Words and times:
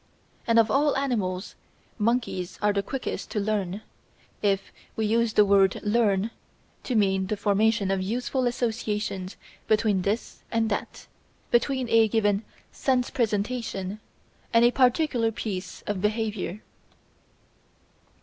And 0.47 0.57
of 0.57 0.71
all 0.71 0.97
animals 0.97 1.53
monkeys 1.99 2.57
are 2.59 2.73
the 2.73 2.81
quickest 2.81 3.29
to 3.29 3.39
learn, 3.39 3.81
if 4.41 4.73
we 4.95 5.05
use 5.05 5.33
the 5.33 5.45
word 5.45 5.79
"learn" 5.83 6.31
to 6.85 6.95
mean 6.95 7.27
the 7.27 7.37
formation 7.37 7.91
of 7.91 8.01
useful 8.01 8.47
associations 8.47 9.37
between 9.67 10.01
this 10.01 10.41
and 10.51 10.71
that, 10.71 11.05
between 11.51 11.87
a 11.89 12.07
given 12.07 12.43
sense 12.71 13.11
presentation 13.11 13.99
and 14.51 14.65
a 14.65 14.71
particular 14.71 15.31
piece 15.31 15.83
of 15.83 16.01
behaviour. 16.01 16.61